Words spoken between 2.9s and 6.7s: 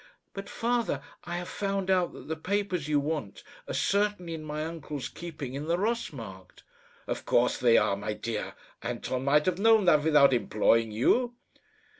want are certainly in my uncle's keeping in the Ross Markt."